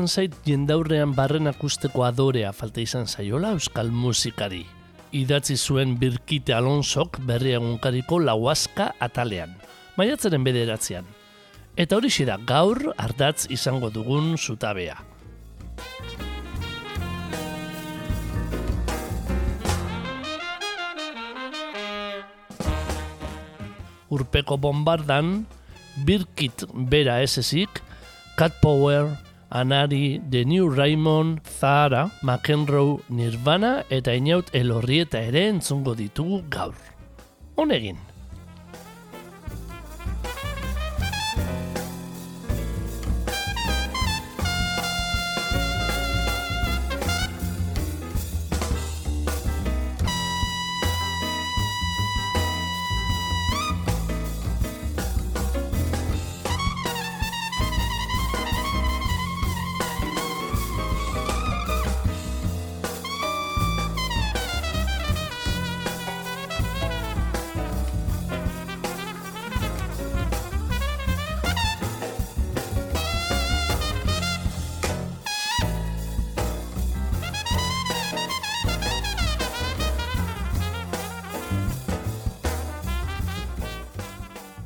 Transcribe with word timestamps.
Iruditzen 0.00 0.08
zait 0.08 0.34
jendaurrean 0.46 1.12
barren 1.14 1.46
akusteko 1.46 2.04
adorea 2.04 2.52
falta 2.52 2.80
izan 2.80 3.06
zaiola 3.06 3.52
euskal 3.52 3.90
musikari. 3.90 4.64
Idatzi 5.12 5.56
zuen 5.56 5.98
Birkite 5.98 6.54
Alonsok 6.54 7.18
berri 7.20 7.52
egunkariko 7.52 8.18
lauazka 8.18 8.94
atalean, 8.98 9.52
maiatzaren 9.96 10.44
bederatzean. 10.44 11.04
Eta 11.76 11.96
hori 11.96 12.08
da 12.24 12.38
gaur 12.38 12.94
ardatz 12.96 13.46
izango 13.50 13.90
dugun 13.90 14.36
zutabea. 14.38 14.96
Urpeko 24.08 24.56
bombardan, 24.56 25.46
Birkit 26.06 26.64
bera 26.88 27.20
esezik, 27.20 27.82
Cat 28.36 28.54
Power, 28.62 29.29
Anari, 29.50 30.20
The 30.30 30.44
New 30.44 30.68
Raymond, 30.68 31.40
Zara, 31.44 32.10
McEnroe, 32.22 33.00
Nirvana 33.08 33.84
eta 33.90 34.14
Inaut 34.14 34.54
Elorrieta 34.54 35.18
ere 35.18 35.48
entzungo 35.50 35.96
ditugu 35.98 36.44
gaur. 36.48 36.76
Honegin. 37.56 37.98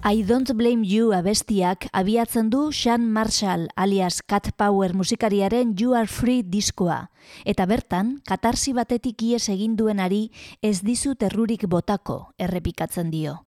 I 0.07 0.23
Don't 0.23 0.53
Blame 0.53 0.85
You 0.85 1.15
abestiak 1.17 1.87
abiatzen 1.97 2.51
du 2.53 2.73
Sean 2.77 3.07
Marshall 3.11 3.71
alias 3.75 4.21
Cat 4.21 4.51
Power 4.53 4.93
musikariaren 4.93 5.73
You 5.81 5.95
Are 5.97 6.07
Free 6.07 6.43
diskoa. 6.45 7.09
Eta 7.49 7.65
bertan, 7.65 8.19
katarsi 8.29 8.77
batetik 8.77 9.25
ies 9.25 9.49
egin 9.49 9.81
duenari 9.81 10.27
ez 10.61 10.83
dizu 10.85 11.17
terrurik 11.17 11.65
botako 11.65 12.35
errepikatzen 12.37 13.09
dio. 13.09 13.39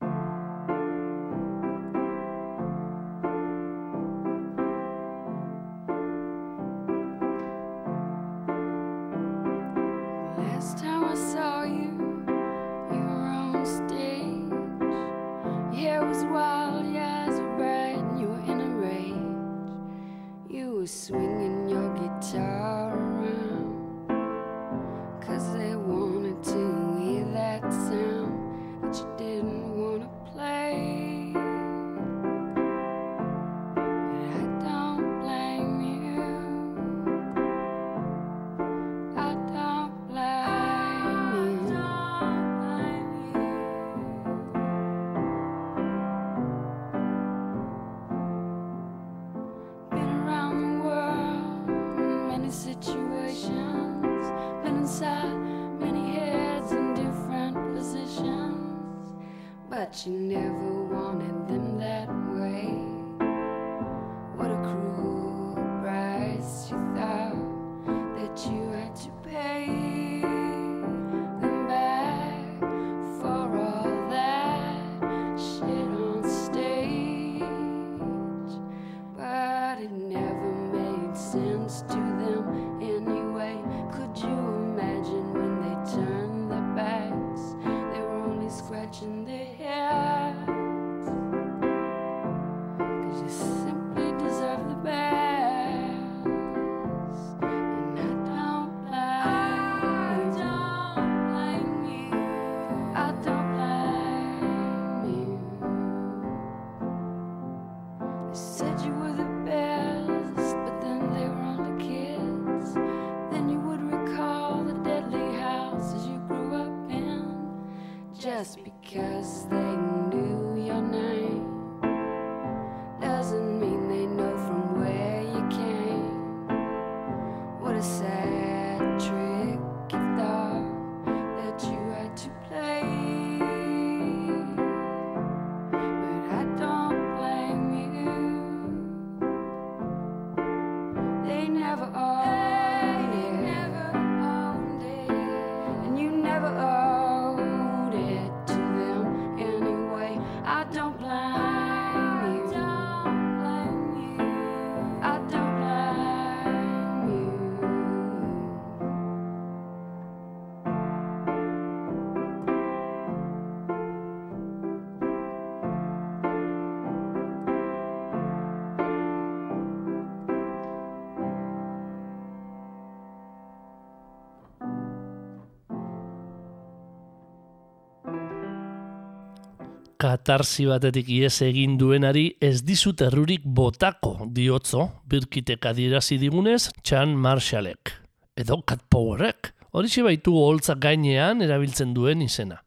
Katarsi 180.07 180.69
batetik 180.71 181.09
ies 181.11 181.41
egin 181.43 181.73
duenari 181.81 182.29
ez 182.39 182.61
dizut 182.63 183.01
errurik 183.03 183.43
botako 183.43 184.29
diotzo, 184.31 184.85
birkitek 185.11 185.67
adierazi 185.67 186.15
digunez, 186.23 186.69
Chan 186.87 187.17
Marshallek. 187.19 187.91
Edo 188.39 188.61
Cat 188.63 188.85
Powerrek. 188.87 189.51
Horixe 189.75 190.05
baitu 190.07 190.37
holtza 190.39 190.77
gainean 190.79 191.43
erabiltzen 191.43 191.91
duen 191.97 192.23
izena. 192.23 192.61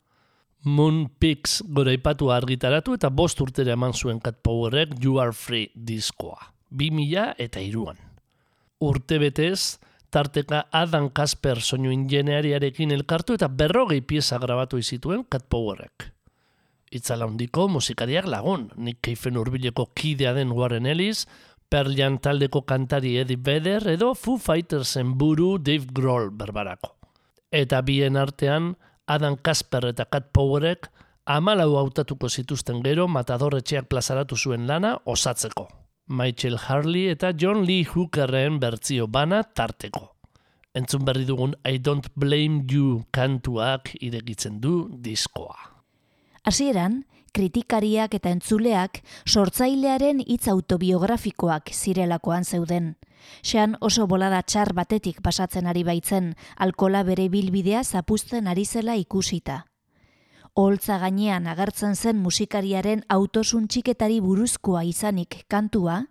Moon 0.68 1.06
Pix 1.16 1.62
goraipatu 1.64 2.28
argitaratu 2.36 2.98
eta 3.00 3.08
bost 3.08 3.40
urtera 3.40 3.78
eman 3.80 3.96
zuen 3.96 4.20
Cat 4.20 4.44
Powerrek 4.44 5.00
You 5.00 5.22
Are 5.24 5.32
Free 5.32 5.72
diskoa. 5.74 6.52
2000 6.76 7.40
eta 7.40 7.64
iruan. 7.64 8.04
Urte 8.84 9.24
betez, 9.24 9.80
tarteka 10.12 10.66
Adam 10.76 11.08
Kasper 11.08 11.64
soinu 11.64 11.96
ingeneariarekin 11.96 12.92
elkartu 13.00 13.40
eta 13.40 13.48
berrogei 13.48 14.02
pieza 14.02 14.44
grabatu 14.44 14.84
izituen 14.84 15.24
Cat 15.24 15.48
Powerrek. 15.48 16.12
Itzala 16.92 17.28
handiko 17.30 17.68
musikariak 17.70 18.26
lagun, 18.26 18.72
Nick 18.76 19.02
Cave 19.06 19.38
urbileko 19.38 19.92
kidea 19.94 20.34
den 20.34 20.52
Warren 20.52 20.86
Ellis, 20.86 21.28
Pearl 21.70 21.94
Jam 21.96 22.18
taldeko 22.18 22.64
kantari 22.66 23.18
Eddie 23.22 23.38
Vedder 23.38 23.88
edo 23.92 24.16
Foo 24.16 24.38
Fightersen 24.38 25.14
buru 25.18 25.58
Dave 25.60 25.86
Grohl 25.94 26.32
berbarako. 26.32 26.96
Eta 27.52 27.82
bien 27.82 28.18
artean, 28.18 28.76
Adam 29.06 29.38
Kasper 29.38 29.86
eta 29.92 30.06
Cat 30.06 30.32
Powerek 30.34 30.90
amalau 31.26 31.78
hautatuko 31.78 32.30
zituzten 32.30 32.82
gero 32.82 33.08
matadorretxeak 33.08 33.90
plazaratu 33.90 34.38
zuen 34.38 34.66
lana 34.68 34.98
osatzeko. 35.06 35.68
Michael 36.10 36.58
Harley 36.58 37.10
eta 37.14 37.34
John 37.38 37.66
Lee 37.66 37.86
Hookerren 37.86 38.58
bertzio 38.60 39.06
bana 39.08 39.44
tarteko. 39.44 40.16
Entzun 40.74 41.06
berri 41.06 41.26
dugun 41.26 41.54
I 41.66 41.78
Don't 41.78 42.10
Blame 42.16 42.66
You 42.70 43.04
kantuak 43.14 43.94
irekitzen 44.02 44.58
du 44.62 44.90
diskoa. 44.90 45.69
Hasieran, 46.50 47.04
kritikariak 47.30 48.16
eta 48.18 48.31
entzuleak 48.34 49.04
sortzailearen 49.30 50.24
hitz 50.25 50.48
autobiografikoak 50.50 51.69
zirelakoan 51.69 52.42
zeuden. 52.44 52.96
Xean 53.46 53.75
oso 53.86 54.07
bolada 54.10 54.40
txar 54.42 54.72
batetik 54.74 55.19
pasatzen 55.22 55.69
ari 55.69 55.84
baitzen, 55.86 56.31
alkola 56.57 57.04
bere 57.06 57.28
bilbidea 57.30 57.84
zapuzten 57.84 58.50
ari 58.50 58.66
zela 58.66 58.98
ikusita. 58.98 59.60
Holtza 60.57 60.98
gainean 60.98 61.46
agertzen 61.46 61.94
zen 61.94 62.18
musikariaren 62.18 63.06
autosuntxiketari 63.13 64.19
buruzkoa 64.19 64.84
izanik 64.90 65.44
kantua, 65.54 66.02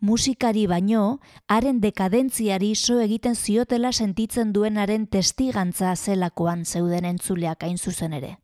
musikari 0.00 0.66
baino, 0.66 1.20
haren 1.46 1.78
dekadentziari 1.78 2.74
so 2.74 2.98
egiten 2.98 3.38
ziotela 3.38 3.94
sentitzen 3.94 4.50
duenaren 4.52 5.06
testigantza 5.06 5.94
zelakoan 5.94 6.66
zeuden 6.66 7.12
entzuleak 7.14 7.62
hain 7.62 7.78
zuzen 7.78 8.18
ere. 8.18 8.39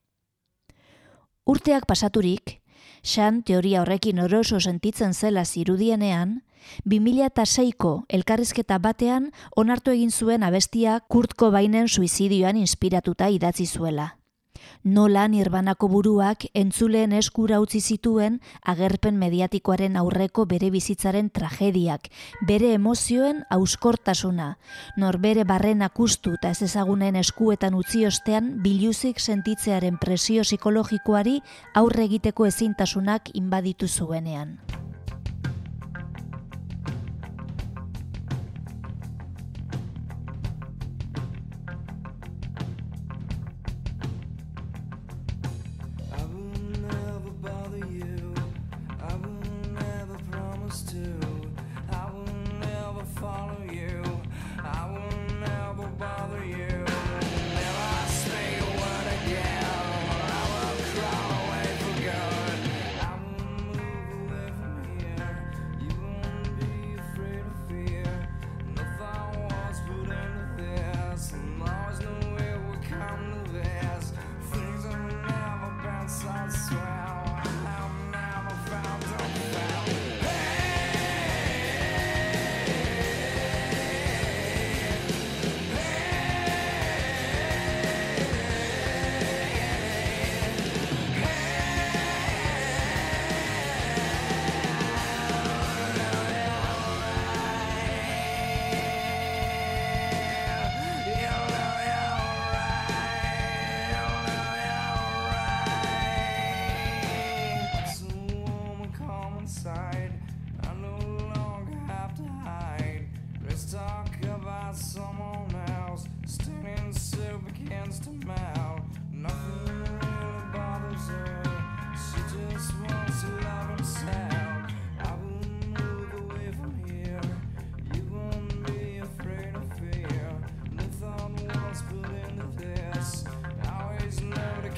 Urteak 1.46 1.84
pasaturik, 1.86 2.60
Xan 3.06 3.44
teoria 3.46 3.84
horrekin 3.84 4.18
oroso 4.18 4.58
sentitzen 4.58 5.12
zela 5.14 5.44
zirudienean, 5.44 6.40
2006ko 6.90 7.92
elkarrizketa 8.18 8.80
batean 8.82 9.30
onartu 9.54 9.94
egin 9.94 10.10
zuen 10.10 10.42
abestia 10.42 10.98
Kurt 11.06 11.36
Cobainen 11.38 11.86
suizidioan 11.86 12.58
inspiratuta 12.58 13.28
idatzi 13.30 13.66
zuela 13.66 14.16
nola 14.84 15.26
nirbanako 15.28 15.88
buruak 15.88 16.46
entzuleen 16.54 17.12
eskura 17.12 17.60
utzi 17.60 17.80
zituen 17.80 18.40
agerpen 18.62 19.18
mediatikoaren 19.18 19.96
aurreko 19.96 20.46
bere 20.46 20.70
bizitzaren 20.70 21.30
tragediak, 21.30 22.08
bere 22.46 22.72
emozioen 22.74 23.44
auskortasuna, 23.50 24.56
nor 24.96 25.18
bere 25.18 25.44
barren 25.44 25.82
akustu 25.82 26.36
eta 26.38 26.50
ez 26.54 26.62
ezagunen 26.62 27.16
eskuetan 27.16 27.74
utzi 27.74 28.06
ostean 28.06 28.56
biluzik 28.62 29.20
sentitzearen 29.20 29.98
presio 29.98 30.42
psikologikoari 30.42 31.40
aurre 31.74 32.04
egiteko 32.04 32.46
ezintasunak 32.46 33.34
inbaditu 33.34 33.88
zuenean. 33.88 34.58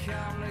Know 0.09 0.48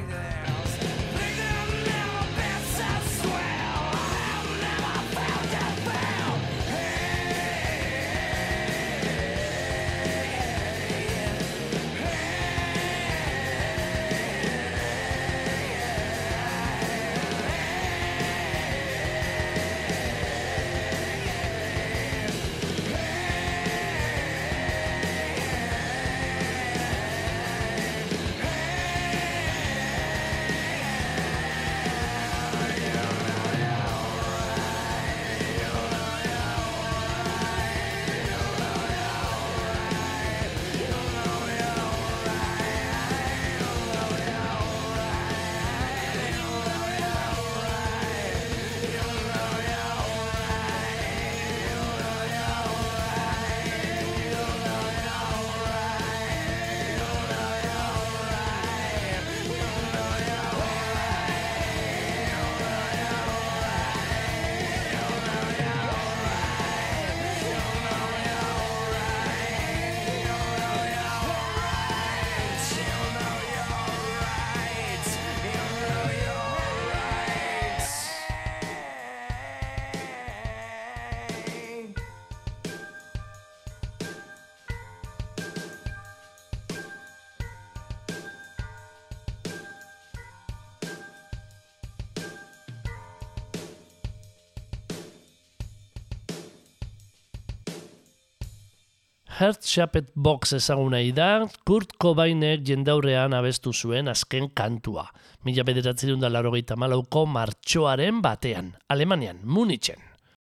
Shaped 99.68 100.12
Box 100.14 100.54
ezaguna 100.56 100.98
da, 101.12 101.46
Kurt 101.66 101.92
Cobainek 102.00 102.62
jendaurrean 102.64 103.34
abestu 103.37 103.72
zuen 103.72 104.08
azken 104.08 104.48
kantua. 104.56 105.04
Mila 105.44 105.64
bederatzerun 105.68 106.20
da 106.20 106.30
larogeita 106.32 106.76
malauko 106.76 107.26
martxoaren 107.26 108.22
batean, 108.25 108.72
Alemanian, 108.88 109.42
Munitzen. 109.44 110.00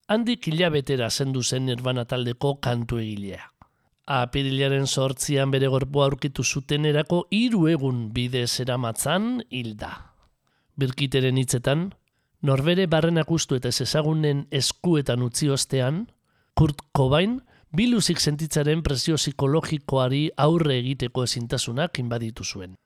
Handik 0.08 0.48
hilabetera 0.48 1.10
zendu 1.10 1.42
zen 1.42 1.66
Nirvana 1.66 2.04
taldeko 2.04 2.56
kantu 2.60 2.98
egilea. 2.98 3.40
Apirilaren 4.06 4.86
sortzian 4.86 5.54
bere 5.54 5.70
gorpoa 5.70 6.10
aurkitu 6.10 6.42
zuten 6.44 6.84
erako 6.84 7.22
hiru 7.30 7.68
egun 7.70 8.10
bide 8.12 8.46
zeramatzan 8.46 9.44
hilda. 9.48 9.94
Birkiteren 10.76 11.38
hitzetan, 11.38 11.92
norbere 12.42 12.88
barrenak 12.90 13.30
ustu 13.30 13.54
eta 13.54 13.70
ez 13.70 13.80
ezagunen 13.80 14.46
eskuetan 14.50 15.22
utzi 15.22 15.48
ostean, 15.48 16.08
Kurt 16.54 16.82
Cobain, 16.92 17.40
biluzik 17.74 18.20
sentitzaren 18.20 18.82
presio 18.82 19.16
psikologikoari 19.18 20.28
aurre 20.36 20.78
egiteko 20.78 21.24
ezintasunak 21.26 21.98
inbaditu 21.98 22.44
zuen. 22.44 22.76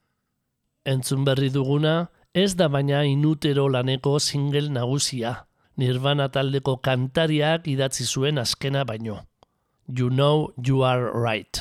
Entzun 0.85 1.25
berri 1.25 1.51
duguna, 1.53 2.09
ez 2.35 2.55
da 2.57 2.69
baina 2.69 3.03
inutero 3.05 3.69
laneko 3.69 4.19
single 4.19 4.71
nagusia, 4.73 5.49
Nirvana 5.79 6.27
taldeko 6.35 6.81
kantariak 6.83 7.69
idatzi 7.71 8.05
zuen 8.05 8.39
azkena 8.39 8.85
baino. 8.85 9.21
You 9.87 10.09
know 10.11 10.49
you 10.67 10.83
are 10.83 11.13
right. 11.15 11.61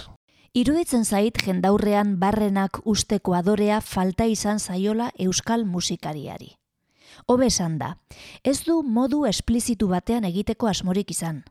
Iruditzen 0.57 1.05
zait 1.05 1.37
jendaurrean 1.45 2.15
barrenak 2.17 2.79
usteko 2.85 3.35
adorea 3.37 3.77
falta 3.81 4.25
izan 4.25 4.59
zaiola 4.59 5.11
euskal 5.19 5.65
musikariari. 5.65 6.55
Hobe 7.27 7.51
esan 7.51 7.77
da, 7.77 7.91
ez 8.43 8.63
du 8.65 8.81
modu 8.81 9.25
esplizitu 9.29 9.91
batean 9.93 10.25
egiteko 10.25 10.71
asmorik 10.71 11.13
izan. 11.13 11.43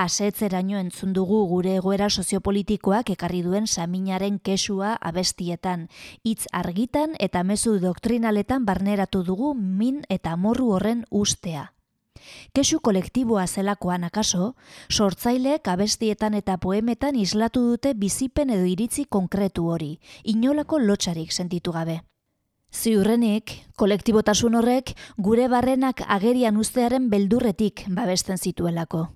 Asetzeraino 0.00 0.78
entzun 0.80 1.10
dugu 1.12 1.38
gure 1.48 1.74
egoera 1.76 2.06
soziopolitikoak 2.08 3.10
ekarri 3.12 3.42
duen 3.44 3.66
saminaren 3.66 4.38
kesua 4.40 4.94
abestietan, 5.10 5.82
hitz 6.24 6.46
argitan 6.60 7.18
eta 7.26 7.42
mezu 7.44 7.74
doktrinaletan 7.82 8.64
barneratu 8.64 9.20
dugu 9.26 9.50
min 9.52 9.98
eta 10.08 10.38
morru 10.40 10.70
horren 10.72 11.04
ustea. 11.10 11.66
Kesu 12.56 12.80
kolektiboa 12.80 13.44
zelakoan 13.46 14.08
akaso, 14.08 14.54
sortzaileek 14.88 15.68
abestietan 15.68 16.32
eta 16.40 16.56
poemetan 16.56 17.20
islatu 17.20 17.66
dute 17.68 17.92
bizipen 17.92 18.56
edo 18.56 18.64
iritzi 18.64 19.04
konkretu 19.04 19.68
hori, 19.68 19.92
inolako 20.24 20.80
lotxarik 20.80 21.30
sentitu 21.30 21.76
gabe. 21.76 22.00
Ziurrenik, 22.72 23.58
kolektibotasun 23.76 24.56
horrek 24.56 24.96
gure 25.18 25.48
barrenak 25.52 26.06
agerian 26.08 26.56
ustearen 26.56 27.10
beldurretik 27.12 27.84
babesten 27.88 28.38
zituelako. 28.38 29.08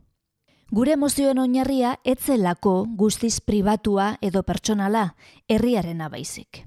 Gure 0.74 0.96
emozioen 0.96 1.38
oinarria 1.38 1.92
etzelako 2.02 2.70
guztiz 2.98 3.36
pribatua 3.38 4.06
edo 4.26 4.40
pertsonala, 4.42 5.02
herriarena 5.46 6.08
baizik. 6.10 6.64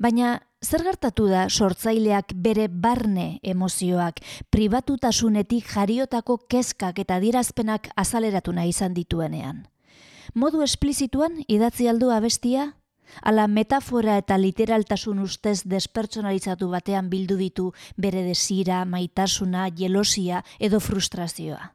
Baina 0.00 0.38
zer 0.64 0.86
gertatu 0.86 1.26
da 1.28 1.42
sortzaileak 1.50 2.32
bere 2.46 2.64
barne 2.86 3.26
emozioak 3.42 4.22
pribatutasunetik 4.48 5.68
jariotako 5.74 6.38
kezkak 6.48 7.02
eta 7.04 7.18
dirazpenak 7.20 7.90
azaleratu 7.94 8.56
nahi 8.56 8.72
izan 8.72 8.96
dituenean? 8.96 9.66
Modu 10.32 10.64
esplizituan 10.64 11.42
idatzi 11.46 11.90
aldu 11.92 12.08
abestia? 12.08 12.70
Ala 13.20 13.44
metafora 13.52 14.16
eta 14.22 14.38
literaltasun 14.40 15.20
ustez 15.20 15.58
despertsonalizatu 15.68 16.70
batean 16.72 17.12
bildu 17.12 17.36
ditu 17.36 17.68
bere 18.00 18.24
desira, 18.24 18.86
maitasuna, 18.88 19.68
jelosia 19.76 20.40
edo 20.58 20.80
frustrazioa. 20.80 21.74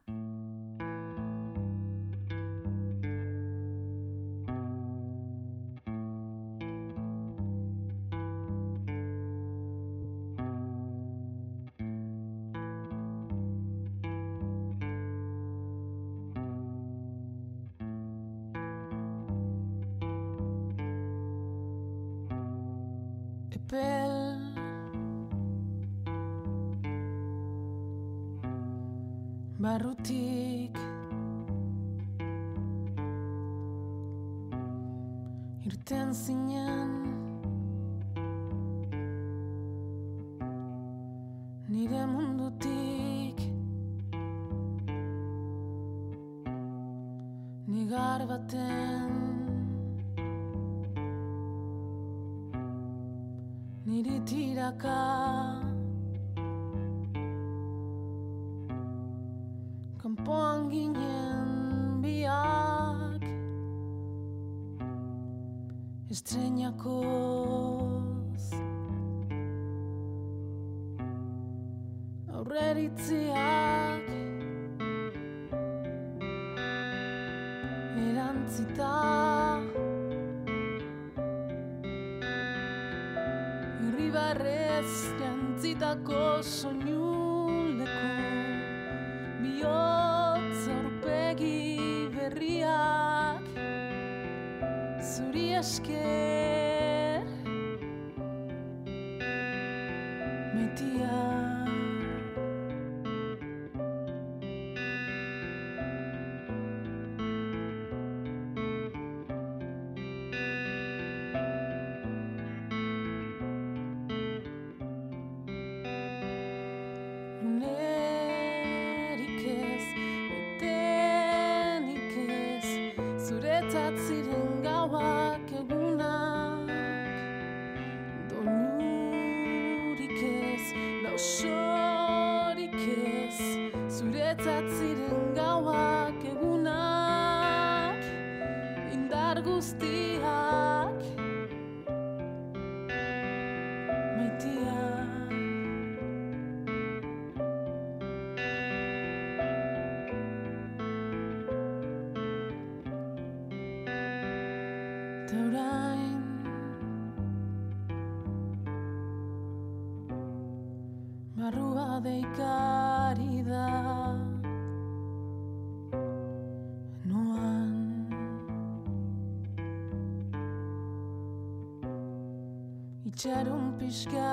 Itxaron 173.19 173.75
pixka 173.77 174.31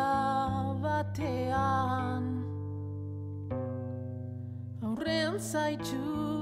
batean 0.79 2.25
Aurrean 4.87 5.41
zaitut 5.43 6.36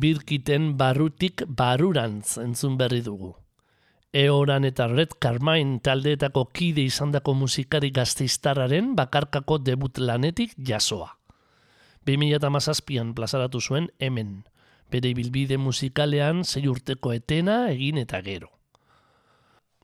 birkiten 0.00 0.76
barrutik 0.78 1.44
barurantz 1.46 2.38
entzun 2.38 2.76
berri 2.80 3.02
dugu. 3.04 3.34
Eoran 4.12 4.64
eta 4.66 4.88
Red 4.90 5.18
Carmine 5.22 5.78
taldeetako 5.78 6.46
kide 6.50 6.82
izandako 6.82 7.34
musikari 7.34 7.92
gazteiztarraren 7.94 8.96
bakarkako 8.98 9.58
debut 9.62 9.98
lanetik 9.98 10.56
jasoa. 10.58 11.12
2008an 12.06 13.12
plazaratu 13.14 13.60
zuen 13.60 13.90
hemen, 14.00 14.42
bere 14.90 15.12
bilbide 15.14 15.58
musikalean 15.58 16.42
sei 16.44 16.66
urteko 16.66 17.12
etena 17.14 17.68
egin 17.70 18.00
eta 18.02 18.20
gero. 18.26 18.50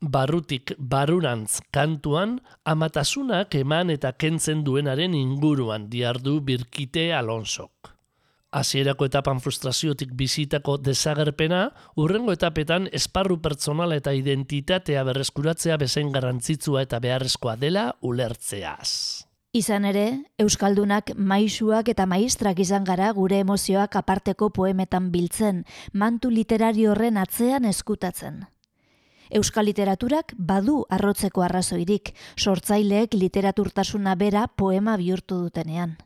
Barrutik 0.00 0.74
barurantz 0.78 1.60
kantuan 1.72 2.40
amatasunak 2.64 3.54
eman 3.54 3.90
eta 3.94 4.12
kentzen 4.12 4.64
duenaren 4.64 5.14
inguruan 5.14 5.86
diardu 5.92 6.40
birkite 6.40 7.12
Alonsok. 7.14 7.95
Hasierako 8.56 9.04
etapan 9.10 9.40
frustraziotik 9.44 10.14
bizitako 10.16 10.78
desagerpena, 10.80 11.74
urrengo 12.00 12.32
etapetan 12.32 12.86
esparru 12.96 13.36
pertsonala 13.44 13.98
eta 14.00 14.14
identitatea 14.16 15.02
berreskuratzea 15.04 15.76
bezain 15.82 16.12
garrantzitsua 16.14 16.86
eta 16.86 17.00
beharrezkoa 17.04 17.58
dela 17.60 17.90
ulertzeaz. 18.00 19.26
Izan 19.56 19.84
ere, 19.88 20.06
Euskaldunak 20.40 21.12
maisuak 21.16 21.90
eta 21.92 22.08
maistrak 22.08 22.58
izan 22.64 22.88
gara 22.88 23.12
gure 23.16 23.42
emozioak 23.44 24.00
aparteko 24.00 24.48
poemetan 24.48 25.12
biltzen, 25.12 25.62
mantu 25.92 26.32
literario 26.32 26.94
horren 26.94 27.20
atzean 27.20 27.68
eskutatzen. 27.68 28.46
Euskal 29.36 29.68
literaturak 29.68 30.32
badu 30.38 30.84
arrotzeko 30.88 31.44
arrazoirik, 31.44 32.14
sortzaileek 32.36 33.20
literaturtasuna 33.20 34.14
bera 34.16 34.48
poema 34.48 34.96
bihurtu 34.96 35.44
dutenean. 35.44 35.96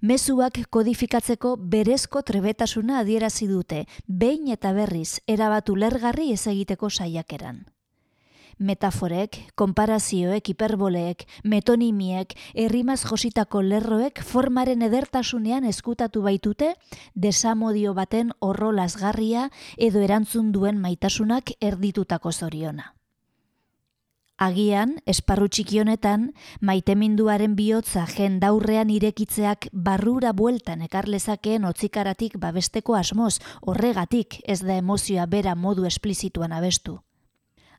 Mezuak 0.00 0.60
kodifikatzeko 0.70 1.56
berezko 1.56 2.22
trebetasuna 2.22 3.00
adierazi 3.00 3.48
dute, 3.50 3.86
behin 4.06 4.48
eta 4.52 4.72
berriz 4.72 5.20
erabatu 5.26 5.76
lergarri 5.76 6.32
ez 6.32 6.46
egiteko 6.46 6.90
saiakeran. 6.90 7.64
Metaforek, 8.58 9.36
konparazioek, 9.54 10.48
hiperboleek, 10.48 11.26
metonimiek, 11.44 12.32
errimaz 12.54 13.02
jositako 13.04 13.60
lerroek 13.60 14.22
formaren 14.24 14.80
edertasunean 14.86 15.68
eskutatu 15.68 16.24
baitute 16.24 16.72
desamodio 17.14 17.92
baten 17.92 18.32
horro 18.40 18.72
lasgarria 18.72 19.50
edo 19.76 20.00
erantzun 20.00 20.52
duen 20.56 20.80
maitasunak 20.80 21.52
erditutako 21.60 22.32
zoriona. 22.32 22.95
Agian, 24.36 24.98
esparru 25.08 25.46
txiki 25.48 25.78
honetan, 25.80 26.26
maiteminduaren 26.60 27.54
bihotza 27.56 28.02
jendaurrean 28.10 28.90
irekitzeak 28.92 29.70
barrura 29.72 30.34
bueltan 30.36 30.82
ekar 30.84 31.08
lezakeen 31.08 31.64
otzikaratik 31.64 32.36
babesteko 32.42 32.98
asmoz, 32.98 33.38
horregatik 33.62 34.42
ez 34.44 34.60
da 34.60 34.76
emozioa 34.76 35.24
bera 35.26 35.54
modu 35.54 35.86
esplizituan 35.88 36.52
abestu. 36.52 36.98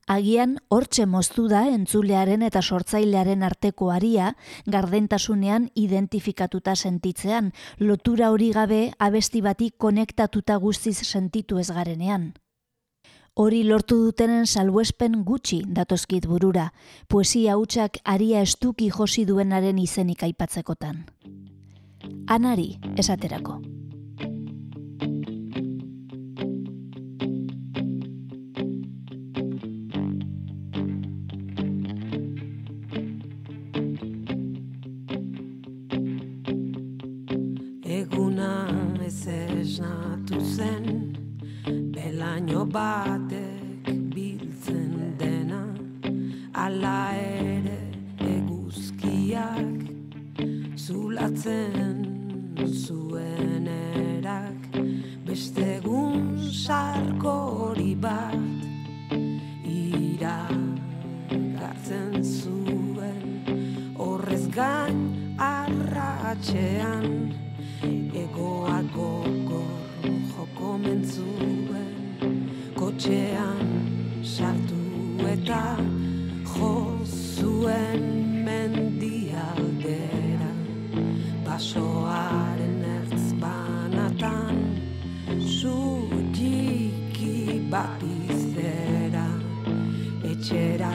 Agian 0.08 0.56
hortxe 0.74 1.06
moztu 1.06 1.46
da 1.52 1.62
entzulearen 1.68 2.42
eta 2.42 2.62
sortzailearen 2.62 3.46
arteko 3.46 3.92
aria 3.94 4.32
gardentasunean 4.66 5.70
identifikatuta 5.76 6.74
sentitzean, 6.74 7.52
lotura 7.78 8.32
hori 8.32 8.50
gabe 8.50 8.82
abesti 8.98 9.44
bati 9.46 9.70
konektatuta 9.70 10.56
guztiz 10.56 10.96
sentitu 11.06 11.58
ez 11.62 11.70
garenean. 11.70 12.32
Hori 13.38 13.60
lortu 13.62 13.94
dutenen 14.02 14.48
salbuespen 14.50 15.20
gutxi 15.22 15.60
datozkit 15.76 16.24
burura, 16.26 16.64
poesia 17.06 17.54
hutsak 17.54 18.00
aria 18.02 18.42
estuki 18.42 18.90
josi 18.90 19.22
duenaren 19.30 19.78
izenik 19.78 20.26
aipatzekotan. 20.26 21.04
Anari 22.26 22.72
esaterako. 22.98 23.60
Belaino 42.48 42.64
batek 42.64 43.88
biltzen 44.14 45.16
dena 45.20 45.60
Ala 46.54 47.12
ere 47.12 47.76
eguzkiak 48.24 49.84
zulatzen 50.74 52.00
zuen 52.72 53.68
erak. 53.68 54.80
Beste 55.28 55.66
egun 55.76 56.40
sarkori 56.48 57.94
bat 58.00 58.40
ira 59.68 60.48
gartzen 61.60 62.24
zuen. 62.24 63.44
Horrez 64.00 64.46
gain 64.56 65.04
arratxean 65.36 67.08
egoak 68.24 68.94
gogor 68.96 69.76
joko 70.32 70.78
mentzuen 70.78 71.77
kotxean 73.08 73.68
sartu 74.22 74.80
eta 75.32 75.62
jo 76.52 76.72
zuen 77.06 78.04
mendialdera 78.44 80.50
basoaren 81.46 82.76
ertz 82.96 83.28
banatan 83.44 84.58
zutiki 85.56 87.32
bat 87.72 88.04
izera 88.28 89.28
etxera 90.32 90.92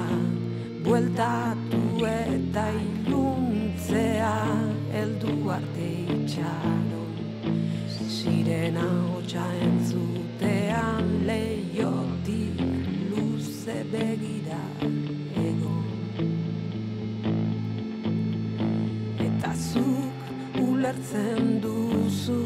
bueltatu 0.85 1.81
eta 2.13 2.67
iluntzea 2.83 4.37
heldu 4.93 5.33
arte 5.57 5.89
itxaron. 6.17 7.11
Sirena 8.15 8.87
hotxa 9.09 9.47
entzutean 9.65 11.22
luze 13.73 13.83
begira 13.91 14.61
egon 15.35 15.85
eta 19.19 19.53
zuk 19.55 20.59
ulertzen 20.61 21.61
duzu 21.61 22.39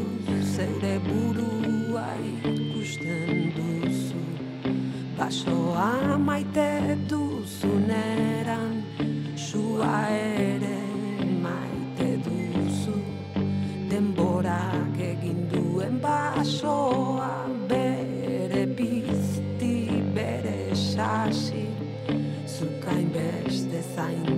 zeure 0.54 0.98
burua 1.06 2.06
ikusten 2.24 3.52
duzu. 3.56 4.22
Basoa 5.18 6.18
maite 6.18 6.96
duzuneran 7.08 8.82
sua 9.36 10.08
ere 10.10 10.57
sasi 20.98 21.66
zukain 22.46 23.06
beste 23.14 23.80
zaintzen 23.94 24.37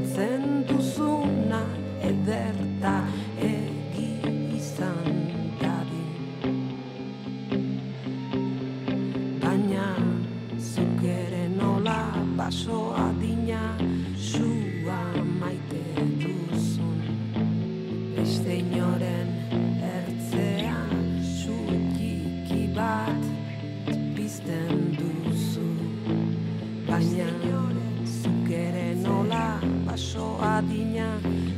adina 30.61 31.09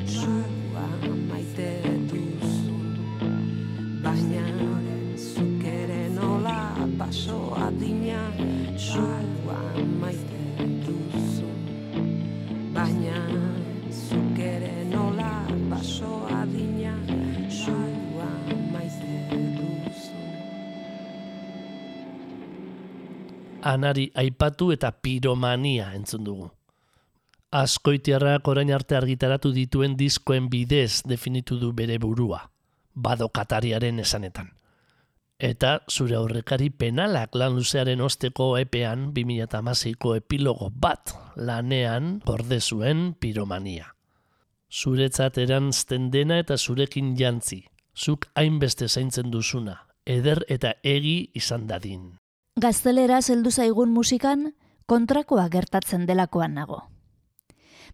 sua 0.07 0.87
maite 1.27 1.83
duzu. 2.07 2.77
Baina 4.03 4.45
zuk 5.19 5.65
ere 5.67 6.07
nola 6.15 6.71
baso 6.99 7.51
adina 7.59 8.21
sua 8.79 9.19
maite 9.99 10.43
duzu. 10.87 11.51
Baina 12.71 13.19
zuk 13.91 14.39
ere 14.39 14.87
nola 14.87 15.51
baso 15.67 16.23
adina 16.31 16.95
sua 17.51 18.31
maite 18.71 19.15
duzu. 19.59 20.23
Anari 23.63 24.13
aipatu 24.15 24.73
eta 24.73 24.95
piromania 24.95 25.91
entzun 25.95 26.25
dugu. 26.25 26.62
Askoitiarrak 27.53 28.49
orain 28.49 28.71
arte 28.73 28.97
argitaratu 28.97 29.51
dituen 29.53 29.93
diskoen 29.99 30.47
bidez 30.49 31.03
definitu 31.05 31.59
du 31.61 31.75
bere 31.77 31.99
burua, 32.01 32.47
badokatariaren 32.95 33.99
esanetan. 34.01 34.47
Eta 35.37 35.73
zure 35.91 36.17
aurrekari 36.17 36.71
penalak 36.71 37.35
lan 37.37 37.59
luzearen 37.59 38.01
osteko 38.01 38.47
epean 38.57 39.11
2008ko 39.13 40.15
epilogo 40.17 40.71
bat 40.73 41.13
lanean 41.37 42.23
gorde 42.25 42.61
zuen 42.61 43.13
piromania. 43.21 43.91
Zuretzat 44.73 45.37
eranzten 45.37 46.09
dena 46.11 46.39
eta 46.41 46.57
zurekin 46.57 47.13
jantzi, 47.19 47.67
zuk 47.93 48.31
hainbeste 48.35 48.89
zaintzen 48.89 49.29
duzuna, 49.31 49.77
eder 50.07 50.41
eta 50.49 50.73
egi 50.83 51.29
izan 51.35 51.67
dadin. 51.69 52.15
Gazteleraz 52.57 53.29
heldu 53.29 53.51
zaigun 53.51 53.93
musikan 53.93 54.55
kontrakoa 54.87 55.51
gertatzen 55.53 56.09
delakoan 56.09 56.55
nago. 56.55 56.81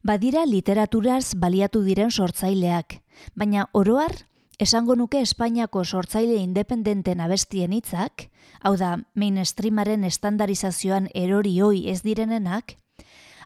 Badira 0.03 0.45
literaturaz 0.47 1.35
baliatu 1.35 1.83
diren 1.83 2.11
sortzaileak, 2.11 3.01
baina 3.35 3.67
oroar 3.73 4.15
esango 4.59 4.95
nuke 4.97 5.21
Espainiako 5.21 5.85
sortzaile 5.85 6.37
independenten 6.39 7.21
abestien 7.21 7.73
hitzak, 7.73 8.29
hau 8.63 8.77
da 8.77 8.99
mainstreamaren 9.15 10.05
estandarizazioan 10.05 11.09
erori 11.15 11.59
hoi 11.61 11.89
ez 11.91 12.03
direnenak, 12.03 12.77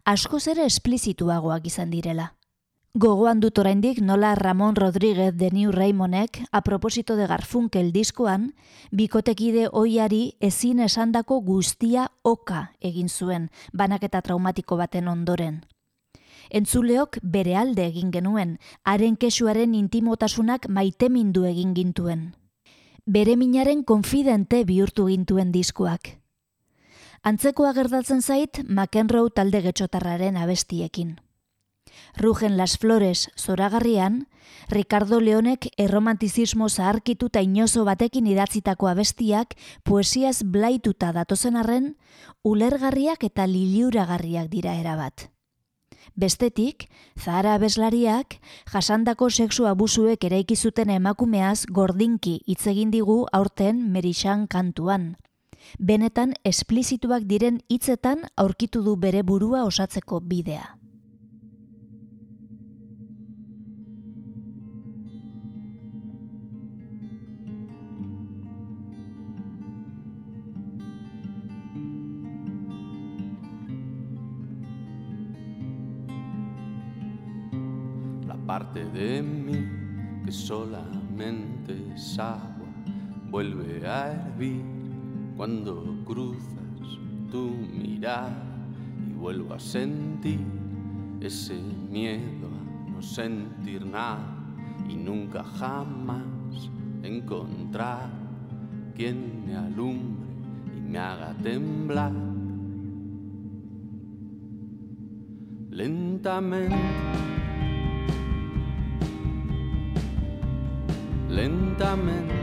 askoz 0.04 0.46
ere 0.48 0.68
esplizituagoak 0.68 1.66
izan 1.66 1.90
direla. 1.90 2.34
Gogoan 2.92 3.40
dut 3.40 3.56
oraindik 3.56 4.02
nola 4.04 4.34
Ramon 4.34 4.76
Rodríguez 4.76 5.32
de 5.32 5.48
New 5.50 5.72
Raymonek 5.72 6.42
a 6.52 6.60
proposito 6.60 7.16
de 7.16 7.26
Garfunkel 7.26 7.92
diskoan, 7.92 8.52
bikotekide 8.90 9.70
oiari 9.72 10.34
ezin 10.40 10.80
esandako 10.84 11.40
guztia 11.40 12.10
oka 12.22 12.74
egin 12.80 13.08
zuen, 13.08 13.48
banaketa 13.72 14.20
traumatiko 14.20 14.76
baten 14.76 15.08
ondoren. 15.08 15.62
Entzuleok 16.50 17.18
bere 17.22 17.56
alde 17.56 17.86
egin 17.86 18.10
genuen, 18.10 18.58
haren 18.84 19.16
kesuaren 19.16 19.74
intimotasunak 19.74 20.68
maitemindu 20.68 21.44
egin 21.44 21.74
gintuen. 21.74 22.34
Bere 23.06 23.36
minaren 23.36 23.82
konfidente 23.84 24.64
bihurtu 24.64 25.08
gintuen 25.08 25.52
diskoak. 25.52 26.18
Antzekoa 27.22 27.72
gertatzen 27.72 28.22
zait 28.22 28.64
McEnroe 28.68 29.30
talde 29.30 29.60
getxotarraren 29.62 30.36
abestiekin. 30.36 31.20
Rugen 32.16 32.56
las 32.56 32.78
Flores 32.78 33.30
zoragarrian, 33.36 34.28
Ricardo 34.68 35.20
Leonek 35.20 35.68
erromantizismo 35.76 36.68
zaharkitu 36.68 37.28
eta 37.32 37.42
inozo 37.42 37.84
batekin 37.84 38.26
idatzitako 38.26 38.88
abestiak 38.88 39.54
poesiaz 39.82 40.42
blaituta 40.42 41.12
datozen 41.12 41.56
arren, 41.56 41.96
ulergarriak 42.42 43.24
eta 43.24 43.46
liliuragarriak 43.46 44.50
dira 44.50 44.74
erabat. 44.74 45.30
Bestetik, 46.16 46.90
zahara 47.16 47.54
abeslariak 47.54 48.36
jasandako 48.72 49.30
sexu 49.30 49.66
abusuek 49.66 50.24
eraiki 50.28 50.56
zuten 50.56 50.90
emakumeaz 50.90 51.64
gordinki 51.72 52.40
hitz 52.46 52.66
egin 52.66 52.90
digu 52.92 53.24
aurten 53.32 53.80
Merixan 53.92 54.46
kantuan. 54.46 55.16
Benetan 55.78 56.34
esplizituak 56.44 57.24
diren 57.24 57.62
hitzetan 57.68 58.26
aurkitu 58.36 58.82
du 58.82 58.96
bere 58.96 59.22
burua 59.22 59.64
osatzeko 59.64 60.20
bidea. 60.20 60.81
Parte 78.46 78.84
de 78.84 79.22
mí 79.22 79.66
que 80.24 80.32
solamente 80.32 81.92
es 81.94 82.18
agua 82.18 82.66
vuelve 83.30 83.86
a 83.86 84.12
hervir 84.12 84.62
cuando 85.36 86.02
cruzas 86.04 86.98
tu 87.30 87.48
mirada 87.48 88.42
y 89.08 89.14
vuelvo 89.14 89.54
a 89.54 89.58
sentir 89.58 90.40
ese 91.20 91.60
miedo 91.90 92.48
a 92.48 92.90
no 92.90 93.00
sentir 93.00 93.86
nada 93.86 94.36
y 94.88 94.96
nunca 94.96 95.42
jamás 95.42 96.70
encontrar 97.02 98.10
quien 98.94 99.46
me 99.46 99.56
alumbre 99.56 100.30
y 100.76 100.80
me 100.80 100.98
haga 100.98 101.34
temblar. 101.42 102.12
Lentamente 105.70 107.31
lentamente. 111.32 112.34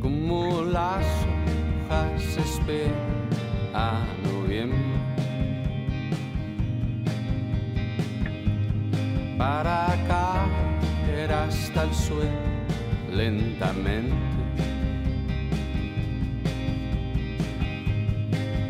Como 0.00 0.62
las 0.62 1.04
hojas 1.86 2.36
esperan 2.36 2.92
a 3.74 4.04
noviembre. 4.22 4.78
Para 9.36 9.94
caer 10.06 11.32
hasta 11.32 11.82
el 11.84 11.94
suelo 11.94 12.48
lentamente. 13.12 14.14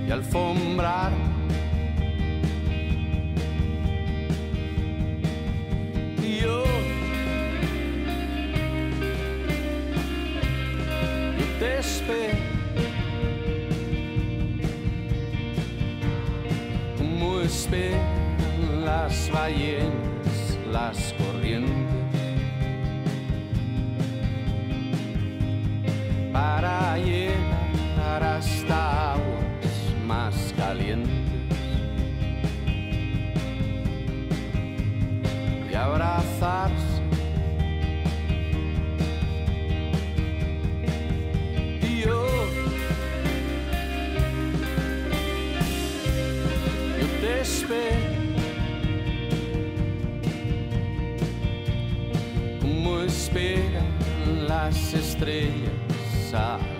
Y 0.07 0.11
alfombrar 0.11 1.13
como 16.97 17.41
esperan 17.41 18.85
las 18.85 19.31
ballenas, 19.31 20.59
las 20.73 21.15
corrientes 21.15 21.77
para 26.33 26.99
llegar 26.99 28.25
hasta 28.25 29.13
aguas 29.13 29.95
más 30.05 30.53
calientes. 30.57 31.15
y 35.71 35.75
abrazarse. 35.75 36.78
Las 54.69 54.93
estrellas 54.93 56.35
a 56.35 56.78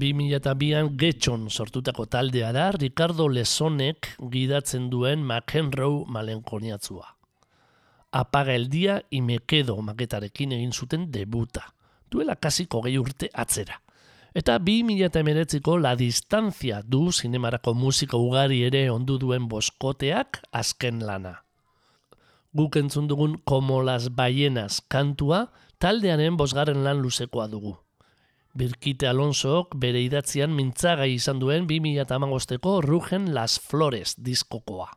2002an 0.00 0.94
getxon 0.96 1.50
sortutako 1.50 2.06
taldea 2.08 2.52
da 2.56 2.70
Ricardo 2.72 3.28
Lesonek 3.28 4.14
gidatzen 4.32 4.88
duen 4.88 5.20
McEnroe 5.20 6.06
malenkoniatzua. 6.08 7.04
Apaga 8.12 8.54
el 8.54 8.68
me 9.22 9.38
quedo 9.38 9.76
maketarekin 9.82 10.52
egin 10.52 10.72
zuten 10.72 11.10
debuta. 11.12 11.74
Duela 12.10 12.36
kasiko 12.36 12.80
gehi 12.80 12.98
urte 12.98 13.28
atzera. 13.32 13.82
Eta 14.34 14.58
2008ko 14.58 15.78
La 15.78 15.94
Distancia 15.96 16.82
du 16.82 17.12
zinemarako 17.12 17.74
musika 17.74 18.16
ugari 18.16 18.62
ere 18.64 18.90
ondu 18.90 19.18
duen 19.18 19.48
boskoteak 19.48 20.40
azken 20.52 21.04
lana. 21.06 21.44
Guk 22.52 22.76
entzun 22.76 23.06
dugun 23.06 23.40
Como 23.44 23.82
las 23.82 24.08
ballenas 24.14 24.80
kantua 24.80 25.52
taldearen 25.78 26.36
bosgarren 26.36 26.84
lan 26.84 27.02
luzekoa 27.02 27.46
dugu. 27.48 27.76
Birkite 28.50 29.06
Alonsok 29.06 29.76
bere 29.78 30.00
idatzian 30.02 30.50
mintzagai 30.56 31.12
izan 31.14 31.38
duen 31.38 31.68
2008ko 31.70 32.80
Rugen 32.82 33.28
Las 33.34 33.60
Flores 33.62 34.16
diskokoa. 34.18 34.88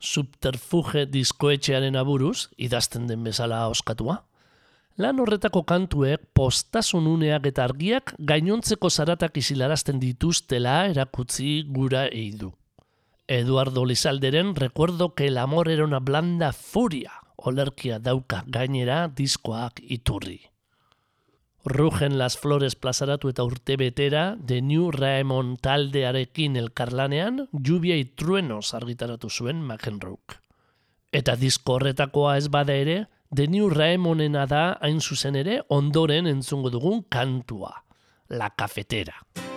Subterfuge 0.00 1.06
diskoetxearen 1.06 1.96
aburuz, 1.96 2.48
idazten 2.58 3.06
den 3.06 3.22
bezala 3.22 3.68
oskatua. 3.70 4.24
Lan 4.98 5.20
horretako 5.20 5.62
kantuek 5.68 6.24
postasun 6.34 7.06
uneak 7.06 7.46
eta 7.52 7.64
argiak 7.68 8.14
gainontzeko 8.18 8.90
zaratak 8.90 9.38
isilarazten 9.38 10.00
dituztela 10.00 10.86
erakutzi 10.90 11.62
gura 11.68 12.06
eidu. 12.08 12.50
Eduardo 13.28 13.84
Lizalderen 13.84 14.54
recuerdo 14.56 15.14
que 15.14 15.26
el 15.26 15.38
amor 15.38 15.68
era 15.68 15.84
una 15.84 16.00
blanda 16.00 16.52
furia, 16.52 17.12
olerkia 17.36 17.98
dauka 17.98 18.42
gainera 18.46 19.06
diskoak 19.08 19.82
iturri. 19.82 20.55
Rugen 21.68 22.16
Las 22.16 22.38
Flores 22.38 22.76
plazaratu 22.76 23.26
eta 23.32 23.42
urte 23.42 23.74
betera, 23.76 24.36
The 24.38 24.60
New 24.62 24.92
Raemon 24.94 25.56
taldearekin 25.56 26.54
elkarlanean, 26.54 27.48
Lluvia 27.50 27.96
y 27.96 28.04
Truenos 28.04 28.72
argitaratu 28.72 29.28
zuen 29.28 29.64
McEnroe. 29.66 30.38
Eta 31.10 31.34
disko 31.34 31.80
horretakoa 31.80 32.36
ez 32.38 32.46
bada 32.54 32.78
ere, 32.78 33.08
The 33.34 33.48
New 33.50 33.66
Raemonena 33.74 34.46
da 34.46 34.78
hain 34.78 35.02
zuzen 35.02 35.34
ere 35.34 35.58
ondoren 35.66 36.30
entzungo 36.30 36.70
dugun 36.70 37.02
kantua, 37.10 37.82
La 38.28 38.54
Cafetera. 38.54 39.26
escribiendo 39.26 39.50
en 39.50 39.55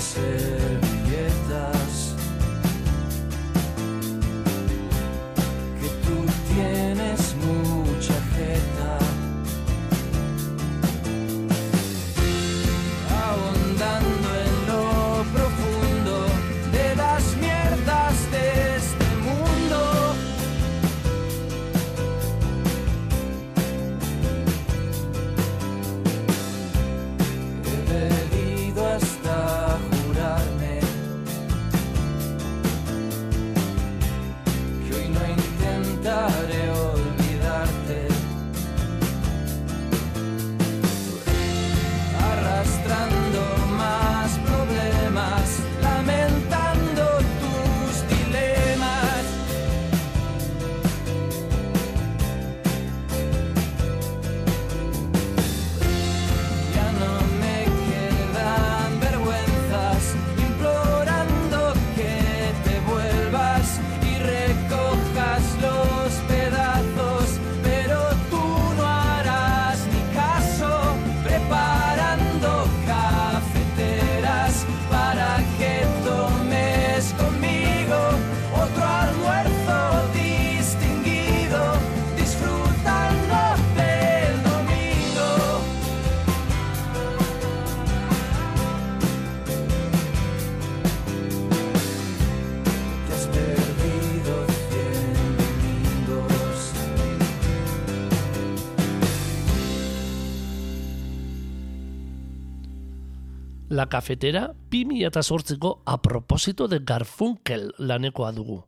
said. 0.00 0.57
La 103.78 103.86
Cafetera 103.86 104.56
2008ko 104.72 105.82
a 105.86 106.02
propósito 106.02 106.66
de 106.66 106.80
Garfunkel 106.80 107.74
lanekoa 107.78 108.32
dugu. 108.32 108.64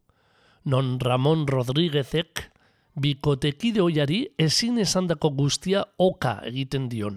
Non 0.62 1.00
Ramon 1.00 1.48
Rodríguezek 1.48 2.52
bikotekide 2.94 3.82
oiari 3.82 4.20
ezin 4.38 4.78
esandako 4.78 5.32
guztia 5.34 5.82
oka 5.98 6.36
egiten 6.46 6.86
dion. 6.92 7.16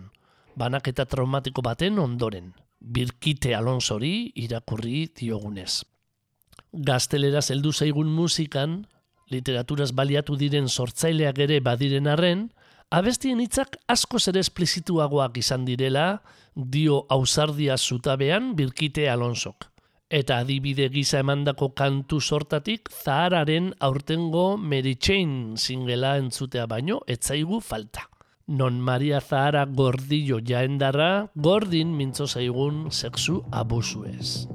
Banaketa 0.55 1.05
traumatiko 1.05 1.61
baten 1.61 1.99
ondoren. 2.01 2.55
Birkite 2.79 3.53
Alonsori 3.53 4.31
irakurri 4.41 5.11
diogunez. 5.13 5.83
Gazteleraz 6.73 7.51
heldu 7.53 7.75
zaigun 7.77 8.09
musikan, 8.09 8.87
literaturaz 9.29 9.91
baliatu 9.93 10.39
diren 10.41 10.65
sortzaileak 10.65 11.45
ere 11.45 11.61
badiren 11.61 12.09
arren, 12.09 12.47
abestien 12.93 13.41
hitzak 13.41 13.77
askoz 13.89 14.27
ere 14.29 14.41
esplizituagoak 14.43 15.39
izan 15.41 15.65
direla, 15.65 16.21
dio 16.53 17.03
ausardia 17.09 17.77
zutabean 17.77 18.53
Birkite 18.55 19.07
Alonsok. 19.09 19.69
Eta 20.13 20.37
adibide 20.43 20.89
gisa 20.93 21.23
emandako 21.23 21.71
kantu 21.73 22.19
sortatik 22.21 22.91
Zahararen 22.93 23.71
aurtengo 23.79 24.59
Chain 24.99 25.57
singela 25.57 26.17
entzutea 26.17 26.67
baino 26.67 27.01
etzaigu 27.07 27.61
falta. 27.61 28.09
Non 28.45 28.79
Maria 28.79 29.21
Zahara 29.21 29.65
gordillo 29.65 30.39
jaendarra, 30.45 31.31
gordin 31.33 31.95
mintzo 31.97 32.27
zaigun 32.27 32.91
sexu 32.91 33.41
abusuez. 33.51 34.45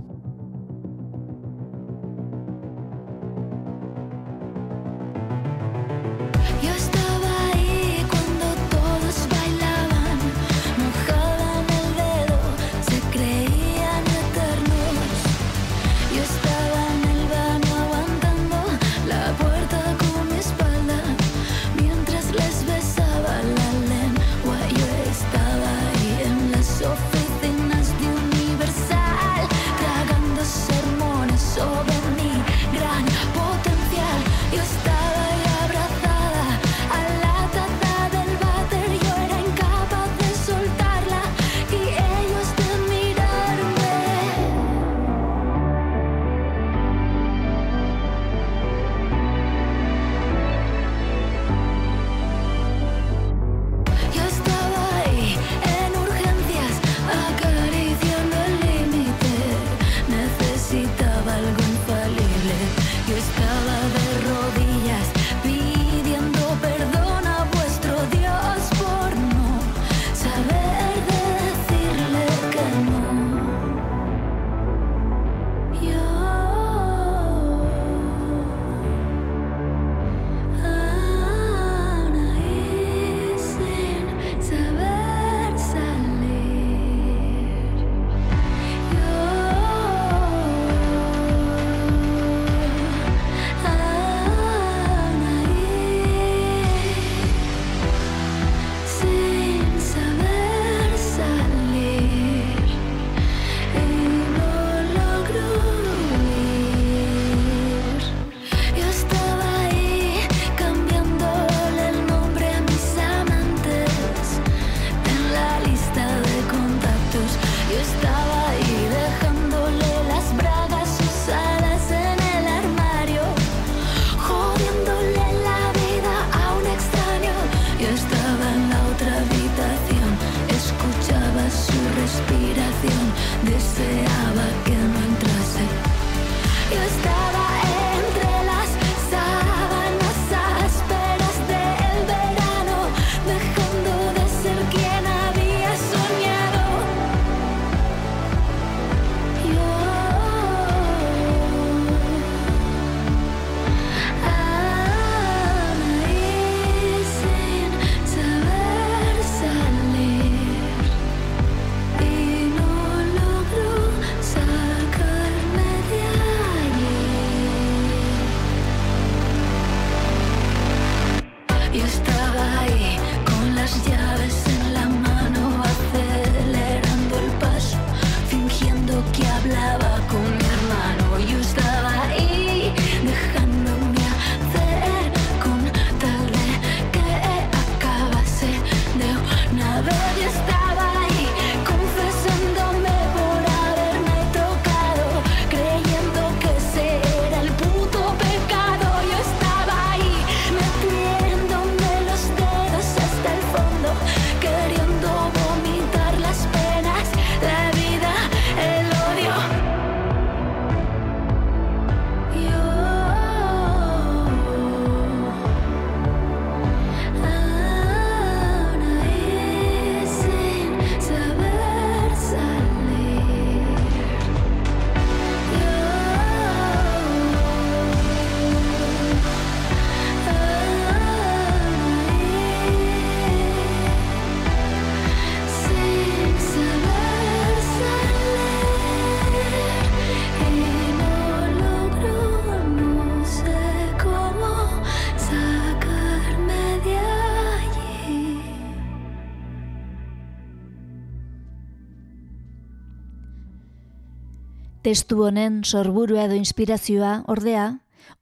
Testu 254.88 255.18
honen 255.20 255.58
sorburua 255.68 256.22
edo 256.24 256.36
inspirazioa, 256.38 257.10
ordea, 257.28 257.64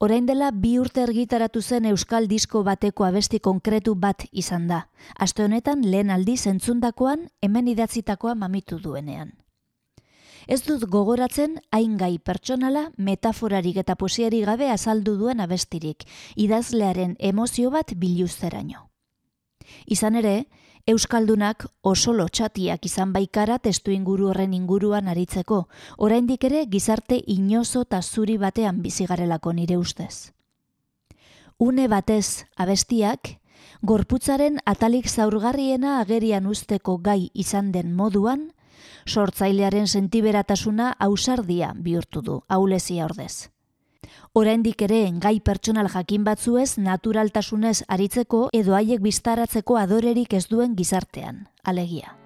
orain 0.03 0.25
dela 0.27 0.49
bi 0.51 0.73
urte 0.83 1.05
argitaratu 1.05 1.61
zen 1.63 1.85
euskal 1.87 2.27
disko 2.27 2.65
bateko 2.67 3.07
abesti 3.07 3.39
konkretu 3.39 3.95
bat 3.95 4.25
izan 4.33 4.65
da. 4.67 4.81
Aste 5.15 5.45
honetan 5.45 5.85
lehen 5.87 6.11
aldiz 6.11 6.49
entzundakoan 6.51 7.29
hemen 7.41 7.71
idatzitakoa 7.71 8.35
mamitu 8.35 8.81
duenean. 8.83 9.31
Ez 10.49 10.65
dut 10.67 10.89
gogoratzen 10.91 11.55
hain 11.71 11.95
gai 12.03 12.19
pertsonala 12.19 12.89
metaforarik 12.99 13.79
eta 13.85 13.95
posiari 13.95 14.43
gabe 14.43 14.67
azaldu 14.75 15.15
duen 15.23 15.47
abestirik, 15.47 16.03
idazlearen 16.35 17.15
emozio 17.21 17.71
bat 17.71 17.95
biluzteraino. 17.95 18.89
Izan 19.87 20.19
ere, 20.19 20.49
Euskaldunak 20.87 21.65
oso 21.83 22.13
lotxatiak 22.15 22.85
izan 22.87 23.11
baikara 23.15 23.57
testu 23.59 23.91
inguru 23.91 24.29
horren 24.31 24.53
inguruan 24.55 25.09
aritzeko, 25.11 25.65
oraindik 25.99 26.45
ere 26.47 26.61
gizarte 26.71 27.19
inozo 27.35 27.83
eta 27.83 27.99
zuri 28.03 28.37
batean 28.39 28.79
bizigarelako 28.85 29.53
nire 29.53 29.79
ustez. 29.83 30.31
Une 31.59 31.89
batez 31.89 32.47
abestiak, 32.55 33.33
gorputzaren 33.83 34.61
atalik 34.65 35.09
zaurgarriena 35.11 35.99
agerian 36.05 36.47
usteko 36.47 36.99
gai 36.99 37.33
izan 37.35 37.73
den 37.73 37.93
moduan, 37.93 38.53
sortzailearen 39.07 39.89
sentiberatasuna 39.89 40.93
ausardia 41.01 41.75
bihurtu 41.75 42.23
du, 42.23 42.41
aulezia 42.47 43.11
ordez. 43.11 43.51
Oraindik 44.33 44.83
ere 44.83 45.01
gai 45.23 45.39
pertsonal 45.41 45.89
jakin 45.93 46.25
batzuez 46.25 46.79
naturaltasunez 46.79 47.83
aritzeko 47.89 48.49
edo 48.53 48.75
haiek 48.75 49.01
biztaratzeko 49.01 49.81
adorerik 49.81 50.33
ez 50.35 50.47
duen 50.51 50.77
gizartean, 50.77 51.47
alegia. 51.65 52.26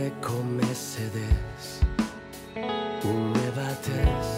Larritzeko 0.00 0.42
mesedez 0.42 1.80
Ume 3.04 3.50
batez 3.56 4.28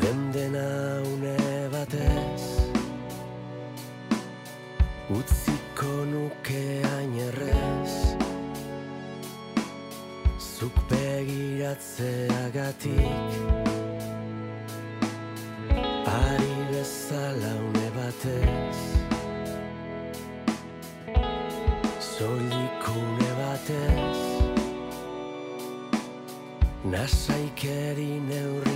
Den 0.00 0.32
dena 0.32 1.02
une 1.02 1.68
batez 1.72 2.42
Utziko 5.10 6.04
nuke 6.04 6.82
ainerrez. 6.98 7.92
Zuk 10.38 10.72
begiratzeagatik 10.90 13.47
Nasaikeri 26.90 28.16
neurri 28.28 28.67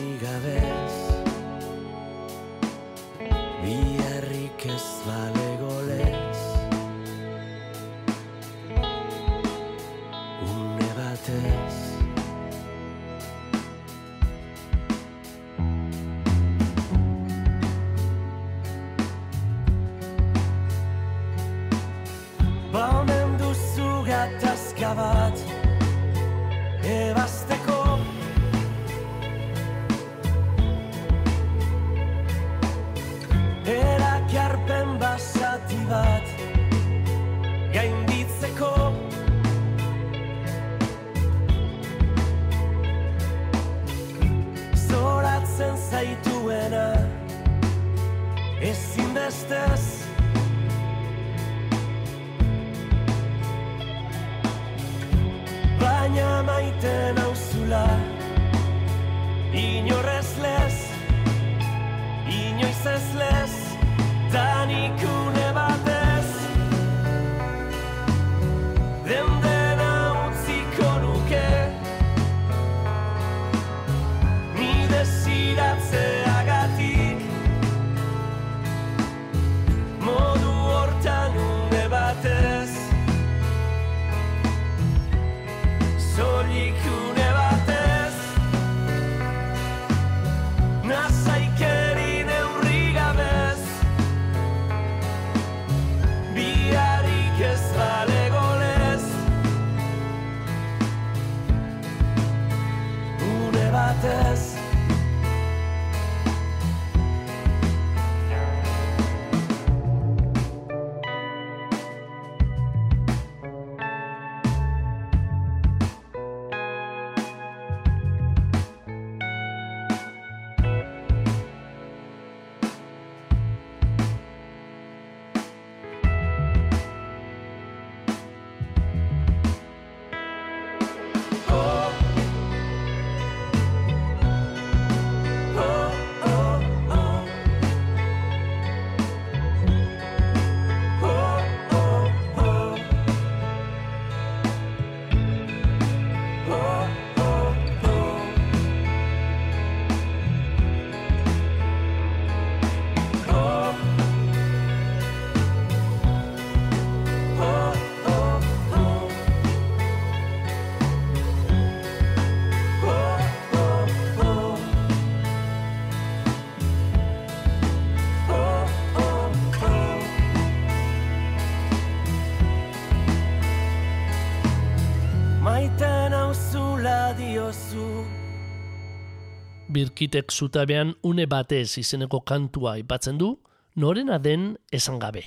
Birkitek 179.83 180.31
zutabean 180.31 180.95
une 181.03 181.27
batez 181.27 181.79
izeneko 181.81 182.21
kantua 182.23 182.77
aipatzen 182.77 183.17
du, 183.19 183.35
norena 183.75 184.21
den 184.23 184.53
esan 184.71 185.01
gabe. 185.03 185.25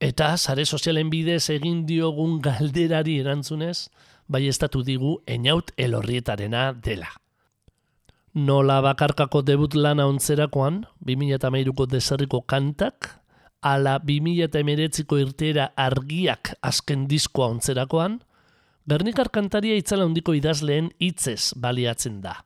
Eta 0.00 0.34
sare 0.36 0.66
sozialen 0.66 1.08
bidez 1.08 1.46
egin 1.54 1.86
diogun 1.88 2.40
galderari 2.44 3.14
erantzunez, 3.22 3.88
bai 4.28 4.42
estatu 4.50 4.82
digu 4.84 5.14
eniaut 5.26 5.72
elorrietarena 5.80 6.72
dela. 6.74 7.08
Nola 8.36 8.82
bakarkako 8.84 9.40
debut 9.40 9.74
lana 9.74 10.04
ontzerakoan, 10.10 10.82
2008ko 11.08 11.86
deserriko 11.88 12.42
kantak, 12.44 13.14
ala 13.62 13.96
2008ko 14.04 15.22
irtera 15.22 15.70
argiak 15.88 16.52
azken 16.60 17.08
diskoa 17.08 17.48
ontzerakoan, 17.54 18.20
Gernikar 18.86 19.32
kantaria 19.34 19.74
itzala 19.74 20.04
handiko 20.06 20.30
idazleen 20.38 20.92
hitzez 21.02 21.56
baliatzen 21.58 22.20
da. 22.22 22.36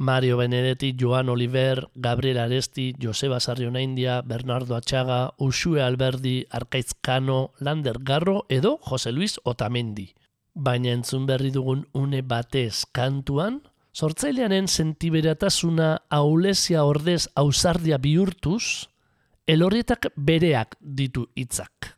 Mario 0.00 0.38
Benedetti, 0.38 0.94
Joan 0.98 1.28
Oliver, 1.28 1.90
Gabriel 1.94 2.38
Aresti, 2.38 2.94
Joseba 2.98 3.38
Sarriona 3.38 4.22
Bernardo 4.22 4.74
Atxaga, 4.74 5.34
Usue 5.36 5.82
Alberdi, 5.82 6.46
Arkaitz 6.48 6.94
Kano, 7.02 7.52
Lander 7.58 7.98
Garro 8.00 8.46
edo 8.48 8.78
Jose 8.80 9.12
Luis 9.12 9.38
Otamendi. 9.44 10.14
Baina 10.54 10.88
entzun 10.90 11.26
berri 11.26 11.50
dugun 11.50 11.86
une 11.92 12.22
batez 12.22 12.86
kantuan, 12.92 13.60
sortzailearen 13.92 14.68
sentiberatasuna 14.68 16.06
aulesia 16.08 16.84
ordez 16.84 17.28
ausardia 17.34 17.98
bihurtuz, 17.98 18.88
elorrietak 19.46 20.14
bereak 20.16 20.78
ditu 20.80 21.28
hitzak. 21.36 21.92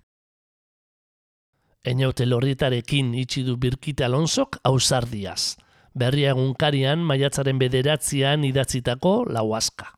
Enaute 1.85 2.27
lorrietarekin 2.27 3.15
itxi 3.15 3.45
du 3.47 3.57
Birkite 3.57 4.05
Alonsok 4.05 4.59
ausardiaz. 4.65 5.62
Berria 5.95 6.33
egunkarian 6.33 7.03
maiatzaren 7.05 7.59
bederatzean 7.61 8.45
idatzitako 8.49 9.27
lauazka. 9.29 9.91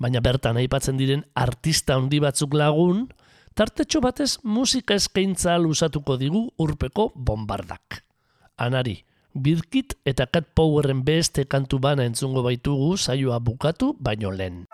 Baina 0.00 0.20
bertan 0.24 0.56
aipatzen 0.58 0.96
diren 0.98 1.24
artista 1.34 1.98
handi 1.98 2.20
batzuk 2.24 2.54
lagun, 2.56 3.06
tartetxo 3.54 4.00
batez 4.00 4.38
musika 4.42 4.96
eskaintza 4.98 5.58
lusatuko 5.58 6.16
digu 6.20 6.48
urpeko 6.58 7.12
bombardak. 7.14 8.00
Anari, 8.56 9.02
Birkit 9.34 9.96
eta 10.06 10.26
Cat 10.30 10.52
Powerren 10.54 11.02
beste 11.04 11.44
kantu 11.50 11.80
bana 11.82 12.06
entzungo 12.06 12.42
baitugu 12.46 12.96
saioa 12.96 13.40
bukatu 13.42 13.96
baino 13.98 14.30
lehen. 14.30 14.66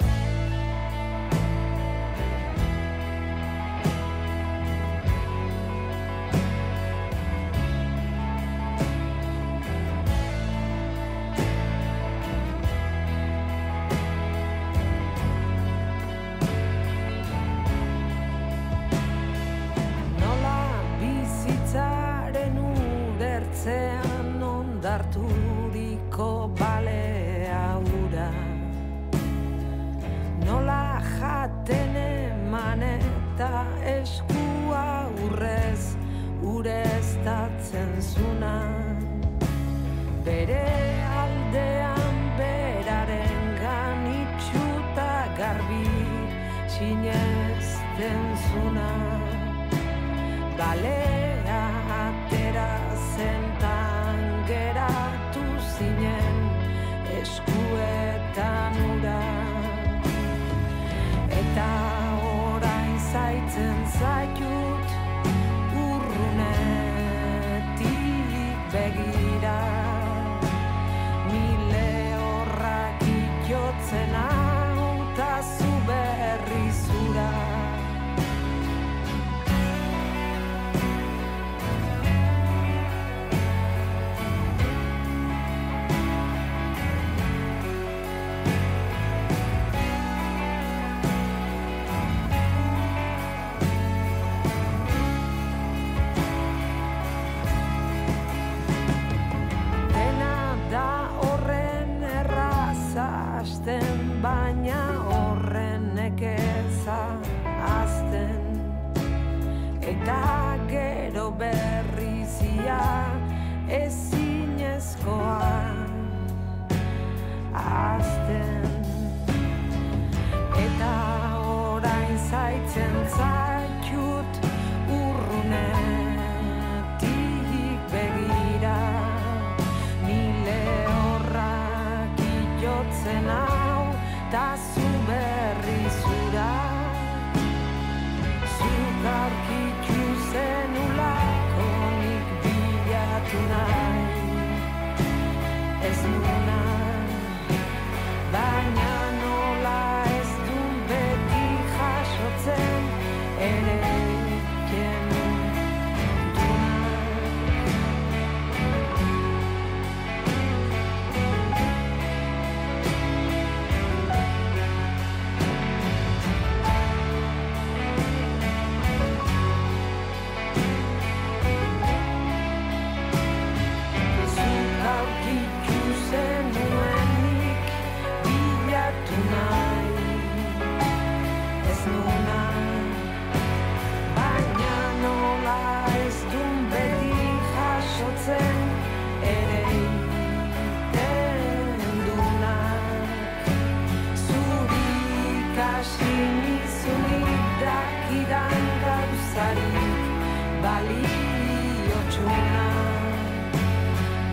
Baliotxuna 200.64 202.66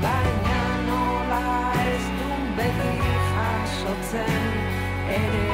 Baina 0.03 0.61
nola 0.87 1.43
ez 1.85 2.05
dun 2.19 2.43
beti 2.59 2.93
jasotzen 3.33 4.55
ere 5.19 5.47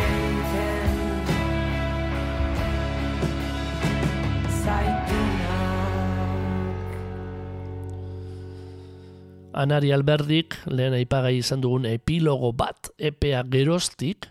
Anari 9.53 9.91
Alberdik, 9.93 10.55
lehen 10.65 10.95
aipagai 10.97 11.36
izan 11.38 11.61
dugun 11.61 11.86
epilogo 11.86 12.49
bat 12.57 12.89
epea 12.97 13.43
geroztik, 13.45 14.26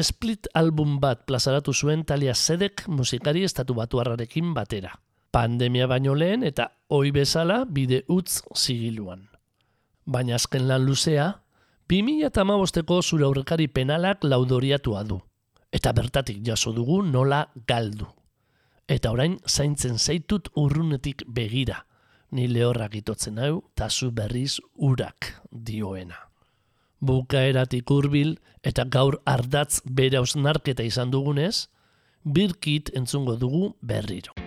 split 0.00 0.48
album 0.56 0.96
bat 1.00 1.26
plazaratu 1.28 1.74
zuen 1.76 2.06
talia 2.08 2.34
zedek 2.34 2.86
musikari 2.88 3.44
estatu 3.44 3.76
batuarrarekin 3.76 4.54
batera. 4.56 4.94
Pandemia 5.36 5.84
baino 5.84 6.14
lehen 6.16 6.46
eta 6.48 6.70
oi 6.96 7.10
bezala 7.12 7.66
bide 7.68 7.98
utz 8.08 8.38
zigiluan. 8.56 9.26
Baina 10.08 10.38
azken 10.38 10.64
lan 10.64 10.86
luzea, 10.88 11.26
2008ko 11.92 13.02
zure 13.02 13.26
aurrekari 13.26 13.66
penalak 13.68 14.24
laudoriatua 14.24 15.02
du. 15.04 15.18
Eta 15.68 15.92
bertatik 15.92 16.40
jaso 16.46 16.72
dugu 16.72 17.02
nola 17.02 17.42
galdu. 17.68 18.08
Eta 18.88 19.12
orain 19.12 19.36
zaintzen 19.46 19.98
zaitut 19.98 20.48
urrunetik 20.56 21.26
begira. 21.28 21.82
Ni 22.32 22.48
lehorrak 22.48 22.96
itotzen 22.96 23.36
hau, 23.38 23.60
tazu 23.74 24.10
berriz 24.16 24.56
urak 24.76 25.34
dioena. 25.52 26.16
Bukaeratik 27.04 27.90
hurbil 27.90 28.38
eta 28.64 28.88
gaur 28.88 29.20
ardatz 29.26 29.82
bere 29.84 30.16
ausnarketa 30.16 30.82
izan 30.82 31.12
dugunez, 31.12 31.68
birkit 32.24 32.94
entzungo 32.96 33.36
dugu 33.36 33.74
berriro. 33.82 34.45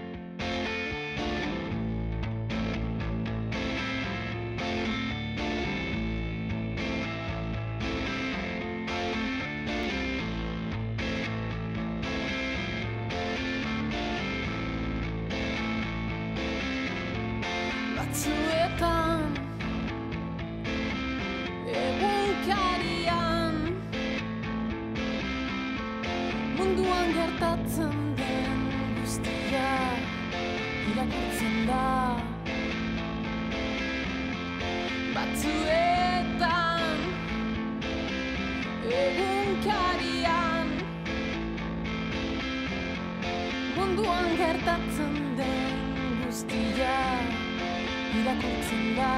Da 48.99 49.11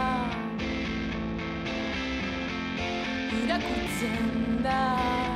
irakurtzen 3.43 4.63
da 4.63 5.30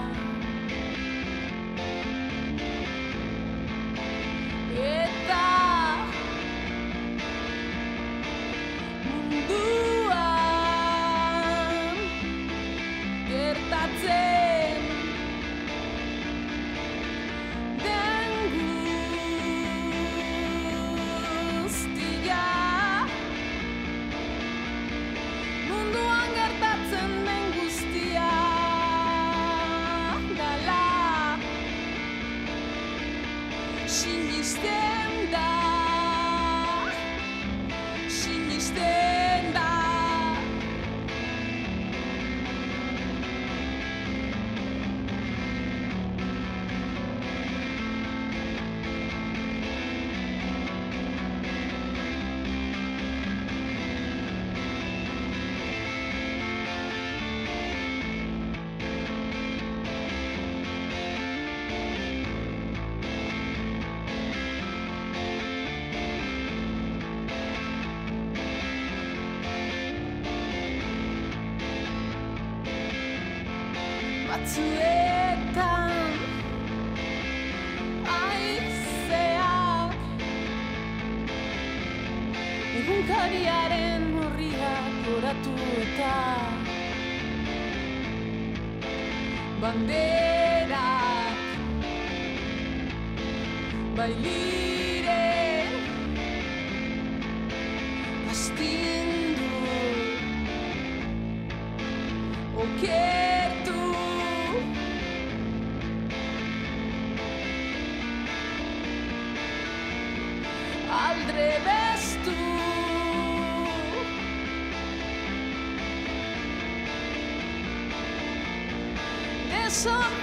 some 119.86 120.14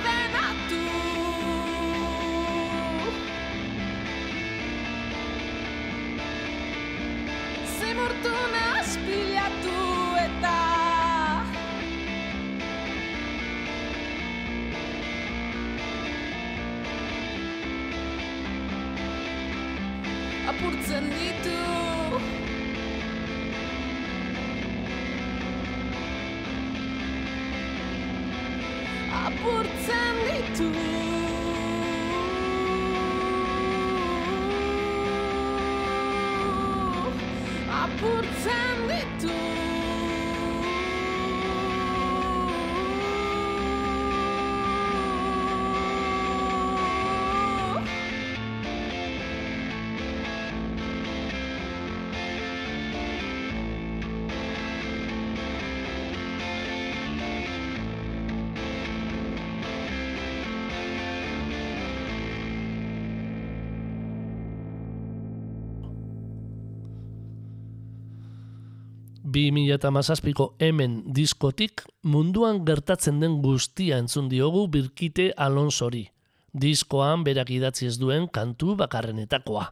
2008ko 69.32 70.54
hemen 70.60 71.02
diskotik 71.16 71.82
munduan 72.04 72.64
gertatzen 72.66 73.20
den 73.22 73.38
guztia 73.42 73.96
entzun 74.02 74.28
diogu 74.28 74.66
birkite 74.68 75.30
Alonsori, 75.36 76.04
diskoan 76.52 77.24
berak 77.24 77.50
idatzi 77.50 77.88
ez 77.88 77.96
duen 77.98 78.28
kantu 78.28 78.76
bakarrenetakoa. 78.76 79.70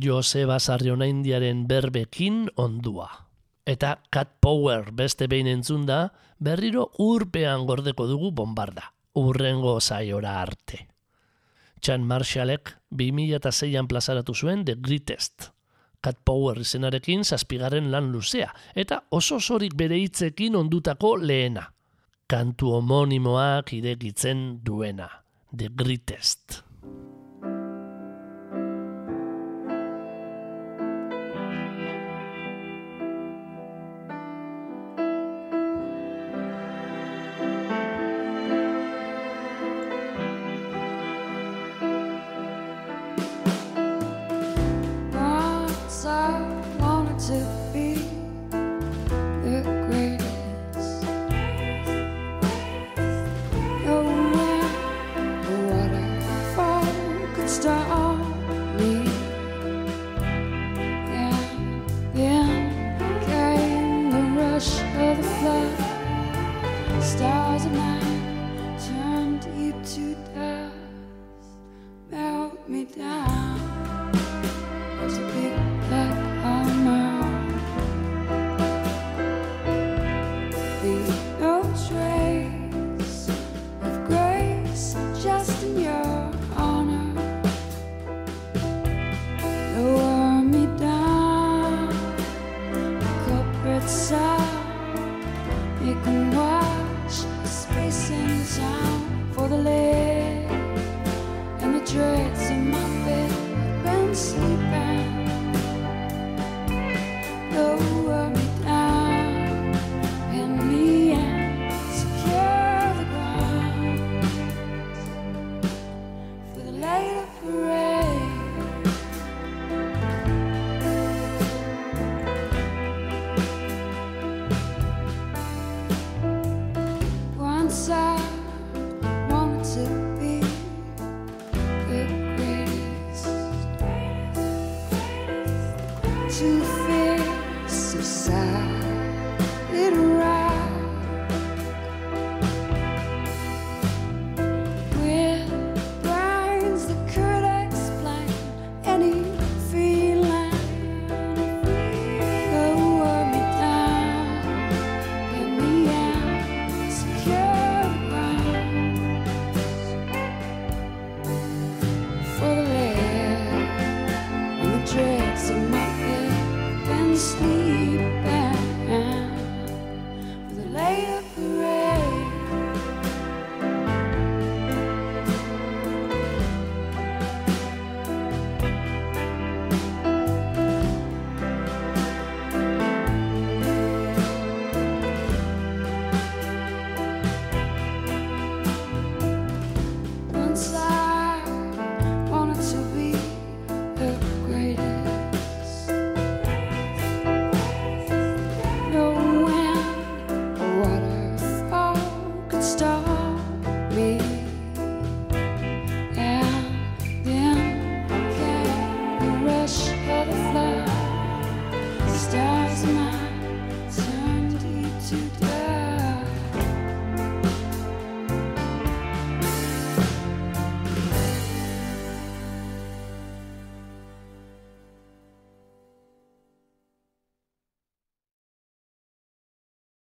Joseba 0.00 0.58
Sarrionaindiaren 0.58 1.68
berbekin 1.68 2.48
ondua. 2.56 3.10
Eta 3.64 4.00
Cat 4.10 4.40
Power 4.40 4.90
beste 4.92 5.28
behin 5.30 5.46
entzun 5.46 5.86
da, 5.86 6.08
berriro 6.38 6.90
urpean 6.98 7.64
gordeko 7.68 8.08
dugu 8.10 8.32
bombarda, 8.32 8.90
urrengo 9.14 9.78
zaiora 9.80 10.40
arte. 10.42 10.88
Chan 11.80 12.02
Marshallek 12.02 12.74
2006an 12.90 13.88
plazaratu 13.88 14.34
zuen 14.34 14.64
The 14.64 14.74
Greatest 14.80 15.53
Cat 16.04 16.20
Power 16.24 16.60
izenarekin 16.60 17.24
zazpigarren 17.24 17.88
lan 17.92 18.10
luzea, 18.12 18.50
eta 18.76 19.00
oso 19.16 19.40
sorik 19.40 19.76
bere 19.78 19.96
hitzekin 20.02 20.56
ondutako 20.60 21.14
lehena. 21.16 21.70
Kantu 22.28 22.74
homonimoak 22.76 23.72
iregitzen 23.78 24.44
duena. 24.64 25.08
The 25.56 25.70
Greatest. 25.72 26.60